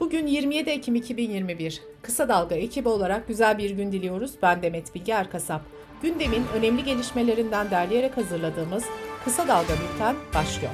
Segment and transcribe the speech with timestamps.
[0.00, 1.82] Bugün 27 Ekim 2021.
[2.02, 4.32] Kısa Dalga ekibi olarak güzel bir gün diliyoruz.
[4.42, 5.62] Ben Demet Bilge Erkasap.
[6.02, 8.84] Gündemin önemli gelişmelerinden derleyerek hazırladığımız
[9.24, 10.72] Kısa Dalga Bülten başlıyor.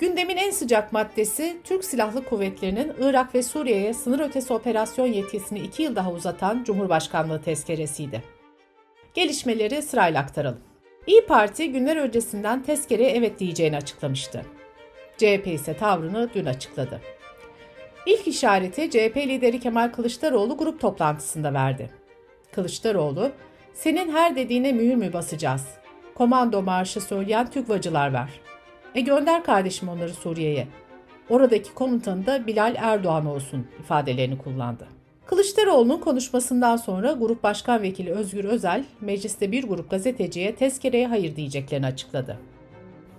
[0.00, 5.82] Gündemin en sıcak maddesi Türk Silahlı Kuvvetleri'nin Irak ve Suriye'ye sınır ötesi operasyon yetkisini iki
[5.82, 8.22] yıl daha uzatan Cumhurbaşkanlığı tezkeresiydi.
[9.14, 10.60] Gelişmeleri sırayla aktaralım.
[11.06, 14.42] İyi Parti günler öncesinden tezkereye evet diyeceğini açıklamıştı.
[15.18, 17.00] CHP ise tavrını dün açıkladı.
[18.06, 21.90] İlk işareti CHP lideri Kemal Kılıçdaroğlu grup toplantısında verdi.
[22.52, 23.30] Kılıçdaroğlu,
[23.74, 25.68] senin her dediğine mühür mü basacağız?
[26.14, 28.30] Komando marşı söyleyen TÜGVACılar var.
[28.94, 30.68] E gönder kardeşim onları Suriye'ye.
[31.30, 34.88] Oradaki komutanı da Bilal Erdoğan olsun ifadelerini kullandı.
[35.26, 41.86] Kılıçdaroğlu'nun konuşmasından sonra Grup Başkan Vekili Özgür Özel, mecliste bir grup gazeteciye tezkereye hayır diyeceklerini
[41.86, 42.38] açıkladı.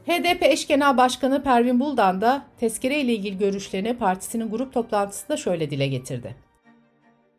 [0.05, 5.69] HDP eş genel başkanı Pervin Buldan da tezkere ile ilgili görüşlerini partisinin grup toplantısında şöyle
[5.69, 6.35] dile getirdi.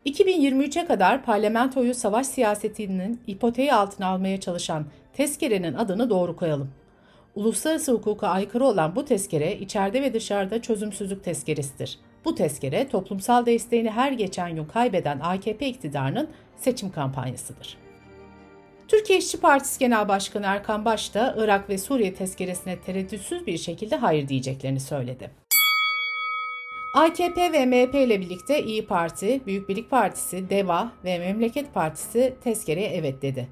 [0.06, 6.70] 2023'e kadar parlamentoyu savaş siyasetinin ipoteği altına almaya çalışan tezkerenin adını doğru koyalım.
[7.34, 11.98] Uluslararası hukuka aykırı olan bu tezkere içeride ve dışarıda çözümsüzlük tezkeresidir.
[12.24, 17.76] Bu tezkere toplumsal desteğini her geçen gün kaybeden AKP iktidarının seçim kampanyasıdır.
[18.92, 23.96] Türkiye İşçi Partisi Genel Başkanı Erkan Baş da Irak ve Suriye tezkeresine tereddütsüz bir şekilde
[23.96, 25.30] hayır diyeceklerini söyledi.
[26.94, 32.88] AKP ve MHP ile birlikte İyi Parti, Büyük Birlik Partisi, DEVA ve Memleket Partisi tezkereye
[32.88, 33.48] evet dedi.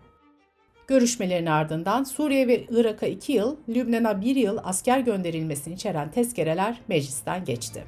[0.86, 7.44] Görüşmelerin ardından Suriye ve Irak'a 2 yıl, Lübnan'a 1 yıl asker gönderilmesini içeren tezkereler meclisten
[7.44, 7.84] geçti.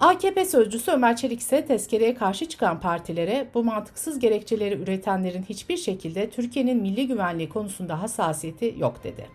[0.00, 6.30] AKP sözcüsü Ömer Çelik ise tezkereye karşı çıkan partilere bu mantıksız gerekçeleri üretenlerin hiçbir şekilde
[6.30, 9.26] Türkiye'nin milli güvenliği konusunda hassasiyeti yok dedi.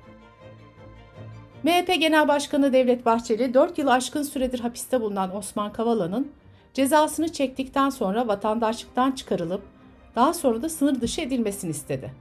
[1.64, 6.32] MHP Genel Başkanı Devlet Bahçeli 4 yıl aşkın süredir hapiste bulunan Osman Kavala'nın
[6.74, 9.62] cezasını çektikten sonra vatandaşlıktan çıkarılıp
[10.16, 12.14] daha sonra da sınır dışı edilmesini istedi.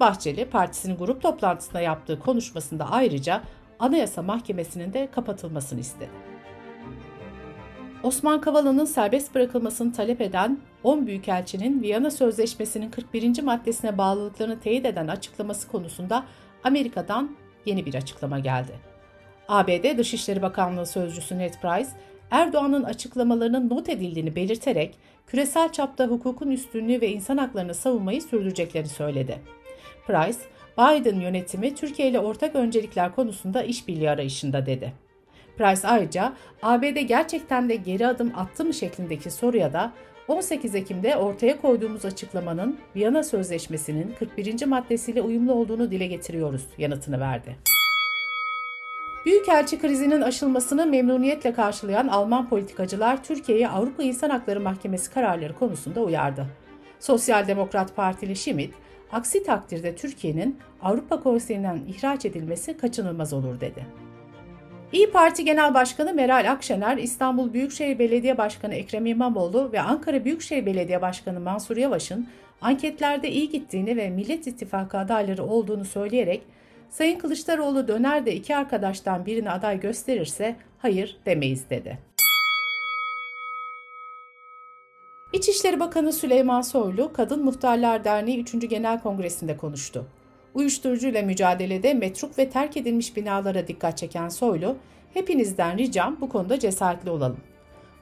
[0.00, 3.42] Bahçeli partisinin grup toplantısında yaptığı konuşmasında ayrıca
[3.78, 6.33] Anayasa Mahkemesi'nin de kapatılmasını istedi.
[8.04, 13.42] Osman Kavala'nın serbest bırakılmasını talep eden 10 Büyükelçinin Viyana Sözleşmesi'nin 41.
[13.42, 16.24] maddesine bağlılıklarını teyit eden açıklaması konusunda
[16.64, 18.72] Amerika'dan yeni bir açıklama geldi.
[19.48, 21.90] ABD Dışişleri Bakanlığı Sözcüsü Ned Price,
[22.30, 29.38] Erdoğan'ın açıklamalarının not edildiğini belirterek küresel çapta hukukun üstünlüğü ve insan haklarını savunmayı sürdüreceklerini söyledi.
[30.06, 30.38] Price,
[30.78, 35.03] Biden yönetimi Türkiye ile ortak öncelikler konusunda işbirliği arayışında dedi.
[35.58, 36.32] Price ayrıca
[36.62, 39.92] ABD gerçekten de geri adım attı mı şeklindeki soruya da
[40.28, 44.66] 18 Ekim'de ortaya koyduğumuz açıklamanın Viyana Sözleşmesi'nin 41.
[44.66, 47.56] maddesiyle uyumlu olduğunu dile getiriyoruz yanıtını verdi.
[49.26, 56.46] Büyükelçi krizinin aşılmasını memnuniyetle karşılayan Alman politikacılar Türkiye'yi Avrupa İnsan Hakları Mahkemesi kararları konusunda uyardı.
[57.00, 58.74] Sosyal Demokrat Partili Schmidt,
[59.12, 63.86] aksi takdirde Türkiye'nin Avrupa Konseyi'nden ihraç edilmesi kaçınılmaz olur dedi.
[64.94, 70.66] İyi Parti Genel Başkanı Meral Akşener, İstanbul Büyükşehir Belediye Başkanı Ekrem İmamoğlu ve Ankara Büyükşehir
[70.66, 72.28] Belediye Başkanı Mansur Yavaş'ın
[72.60, 76.42] anketlerde iyi gittiğini ve Millet İttifakı adayları olduğunu söyleyerek
[76.90, 81.98] Sayın Kılıçdaroğlu döner de iki arkadaştan birini aday gösterirse hayır demeyiz dedi.
[85.32, 88.68] İçişleri Bakanı Süleyman Soylu, Kadın Muhtarlar Derneği 3.
[88.70, 90.06] Genel Kongresi'nde konuştu.
[90.54, 94.76] Uyuşturucuyla mücadelede metruk ve terk edilmiş binalara dikkat çeken Soylu,
[95.14, 97.40] hepinizden ricam bu konuda cesaretli olalım.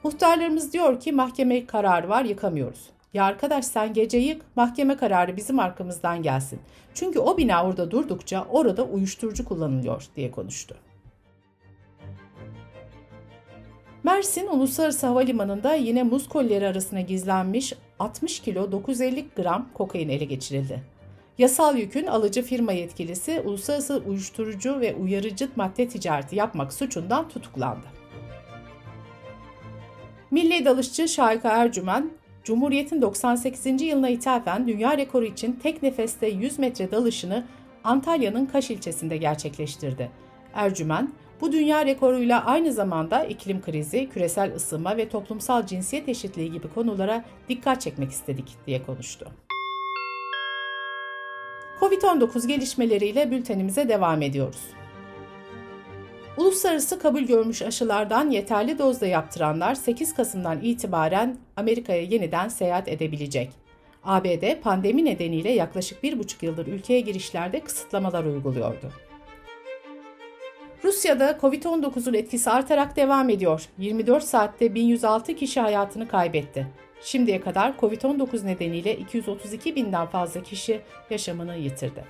[0.03, 2.89] Muhtarlarımız diyor ki mahkeme kararı var yıkamıyoruz.
[3.13, 6.59] Ya arkadaş sen gece yık, mahkeme kararı bizim arkamızdan gelsin.
[6.93, 10.75] Çünkü o bina orada durdukça orada uyuşturucu kullanılıyor diye konuştu.
[14.03, 20.92] Mersin Uluslararası Havalimanı'nda yine muz kolleri arasına gizlenmiş 60 kilo 950 gram kokain ele geçirildi.
[21.37, 27.85] Yasal yükün alıcı firma yetkilisi uluslararası uyuşturucu ve uyarıcı madde ticareti yapmak suçundan tutuklandı.
[30.31, 32.11] Milli dalışçı Şahika Ercümen,
[32.43, 33.81] Cumhuriyet'in 98.
[33.81, 37.45] yılına ithafen dünya rekoru için tek nefeste 100 metre dalışını
[37.83, 40.11] Antalya'nın Kaş ilçesinde gerçekleştirdi.
[40.53, 46.67] Ercümen, bu dünya rekoruyla aynı zamanda iklim krizi, küresel ısınma ve toplumsal cinsiyet eşitliği gibi
[46.67, 49.31] konulara dikkat çekmek istedik diye konuştu.
[51.83, 54.61] Covid-19 gelişmeleriyle bültenimize devam ediyoruz.
[56.37, 63.51] Uluslararası kabul görmüş aşılardan yeterli dozda yaptıranlar 8 Kasım'dan itibaren Amerika'ya yeniden seyahat edebilecek.
[64.03, 68.91] ABD pandemi nedeniyle yaklaşık bir buçuk yıldır ülkeye girişlerde kısıtlamalar uyguluyordu.
[70.83, 73.65] Rusya'da Covid-19'un etkisi artarak devam ediyor.
[73.77, 76.67] 24 saatte 1106 kişi hayatını kaybetti.
[77.03, 82.03] Şimdiye kadar Covid-19 nedeniyle 232 binden fazla kişi yaşamını yitirdi.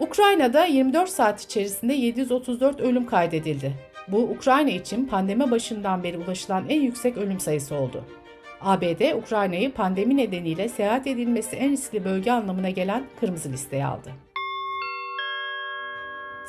[0.00, 3.72] Ukrayna'da 24 saat içerisinde 734 ölüm kaydedildi.
[4.08, 8.04] Bu Ukrayna için pandemi başından beri ulaşılan en yüksek ölüm sayısı oldu.
[8.60, 14.12] ABD, Ukrayna'yı pandemi nedeniyle seyahat edilmesi en riskli bölge anlamına gelen kırmızı listeye aldı.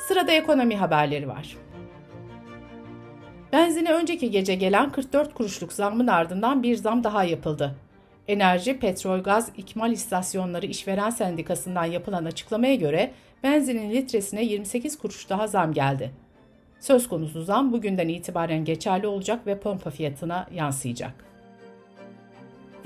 [0.08, 1.56] Sırada ekonomi haberleri var.
[3.52, 7.74] Benzine önceki gece gelen 44 kuruşluk zammın ardından bir zam daha yapıldı.
[8.28, 13.10] Enerji, Petrol, Gaz, İkmal İstasyonları İşveren Sendikası'ndan yapılan açıklamaya göre
[13.42, 16.10] benzinin litresine 28 kuruş daha zam geldi.
[16.80, 21.14] Söz konusu zam bugünden itibaren geçerli olacak ve pompa fiyatına yansıyacak.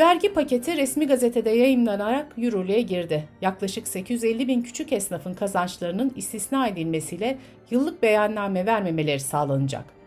[0.01, 3.29] Vergi paketi resmi gazetede yayınlanarak yürürlüğe girdi.
[3.41, 7.39] Yaklaşık 850 bin küçük esnafın kazançlarının istisna edilmesiyle
[7.71, 10.04] yıllık beyanname vermemeleri sağlanacak.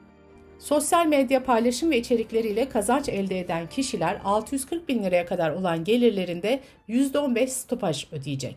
[0.59, 6.59] Sosyal medya paylaşım ve içerikleriyle kazanç elde eden kişiler 640 bin liraya kadar olan gelirlerinde
[6.89, 8.55] %15 stopaj ödeyecek.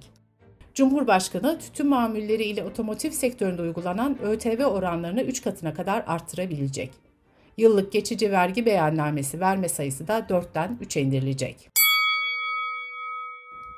[0.75, 6.91] Cumhurbaşkanı tütün mamulleri ile otomotiv sektöründe uygulanan ÖTV oranlarını 3 katına kadar arttırabilecek.
[7.57, 11.71] Yıllık geçici vergi beyannamesi verme sayısı da 4'ten 3'e indirilecek.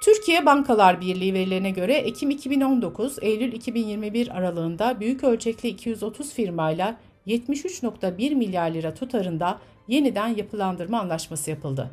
[0.02, 6.96] Türkiye Bankalar Birliği verilerine göre Ekim 2019 Eylül 2021 aralığında büyük ölçekli 230 firmayla
[7.26, 9.58] 73.1 milyar lira tutarında
[9.88, 11.90] yeniden yapılandırma anlaşması yapıldı.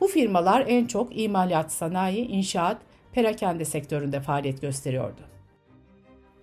[0.00, 2.76] Bu firmalar en çok imalat, sanayi, inşaat,
[3.12, 5.20] perakende sektöründe faaliyet gösteriyordu.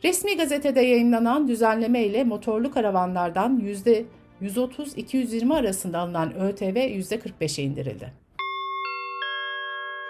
[0.04, 3.63] Resmi gazetede yayınlanan düzenleme ile motorlu karavanlardan
[4.42, 8.13] %130-220 arasında alınan ÖTV %45'e indirildi.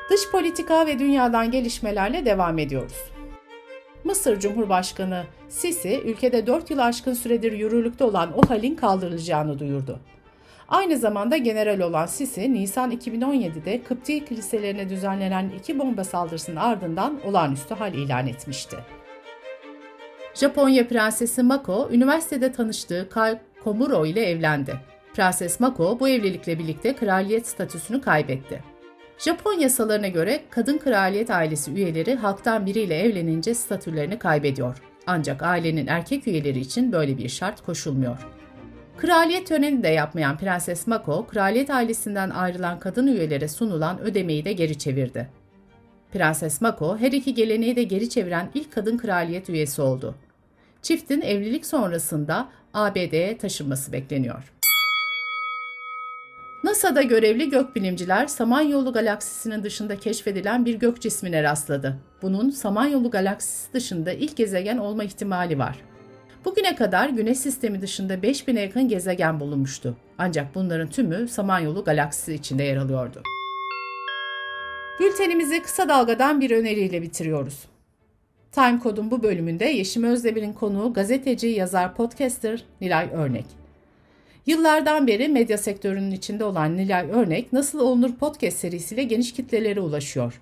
[0.09, 3.14] Dış politika ve dünyadan gelişmelerle devam ediyoruz.
[4.05, 9.99] Mısır Cumhurbaşkanı Sisi, ülkede 4 yıl aşkın süredir yürürlükte olan o halin kaldırılacağını duyurdu.
[10.67, 17.73] Aynı zamanda general olan Sisi, Nisan 2017'de Kıpti kiliselerine düzenlenen iki bomba saldırısının ardından olağanüstü
[17.73, 18.77] hal ilan etmişti.
[20.33, 24.75] Japonya Prensesi Mako, üniversitede tanıştığı Kai Komuro ile evlendi.
[25.13, 28.74] Prenses Mako bu evlilikle birlikte kraliyet statüsünü kaybetti.
[29.17, 34.81] Japon yasalarına göre kadın kraliyet ailesi üyeleri halktan biriyle evlenince statülerini kaybediyor.
[35.07, 38.27] Ancak ailenin erkek üyeleri için böyle bir şart koşulmuyor.
[38.97, 44.77] Kraliyet töreni de yapmayan Prenses Mako, kraliyet ailesinden ayrılan kadın üyelere sunulan ödemeyi de geri
[44.77, 45.29] çevirdi.
[46.13, 50.15] Prenses Mako, her iki geleneği de geri çeviren ilk kadın kraliyet üyesi oldu.
[50.81, 54.54] Çiftin evlilik sonrasında ABD'ye taşınması bekleniyor.
[56.65, 61.97] NASA'da görevli gökbilimciler Samanyolu galaksisinin dışında keşfedilen bir gök cismine rastladı.
[62.21, 65.79] Bunun Samanyolu galaksisi dışında ilk gezegen olma ihtimali var.
[66.45, 69.97] Bugüne kadar Güneş sistemi dışında 5000'e yakın gezegen bulunmuştu.
[70.17, 73.23] Ancak bunların tümü Samanyolu galaksisi içinde yer alıyordu.
[74.99, 77.63] Bültenimizi kısa dalgadan bir öneriyle bitiriyoruz.
[78.51, 83.64] Time Code'un bu bölümünde Yeşim Özdemir'in konuğu gazeteci, yazar, podcaster Nilay Örnek.
[84.45, 90.41] Yıllardan beri medya sektörünün içinde olan Nilay Örnek Nasıl Olunur podcast serisiyle geniş kitlelere ulaşıyor.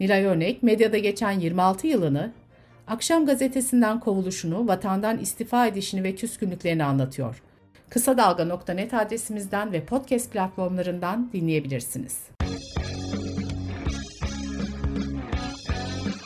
[0.00, 2.32] Nilay Örnek medyada geçen 26 yılını,
[2.86, 7.42] akşam gazetesinden kovuluşunu, vatandan istifa edişini ve küskünlüklerini anlatıyor.
[7.88, 12.18] Kısa Dalga.net adresimizden ve podcast platformlarından dinleyebilirsiniz.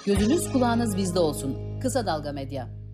[0.07, 1.81] Gözünüz kulağınız bizde olsun.
[1.81, 2.86] Kısa Dalga Medya.